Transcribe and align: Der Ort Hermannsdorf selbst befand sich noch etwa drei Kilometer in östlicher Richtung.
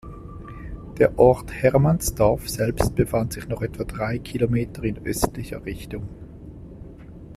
Der 0.97 1.19
Ort 1.19 1.51
Hermannsdorf 1.53 2.49
selbst 2.49 2.95
befand 2.95 3.33
sich 3.33 3.47
noch 3.47 3.61
etwa 3.61 3.83
drei 3.83 4.17
Kilometer 4.17 4.83
in 4.83 5.05
östlicher 5.05 5.63
Richtung. 5.65 6.07